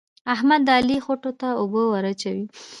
احمد 0.33 0.61
د 0.67 0.69
علي 0.77 0.97
خوټو 1.05 1.31
ته 1.39 1.47
اوبه 1.61 1.81
ور 1.87 2.05
اچوي. 2.11 2.45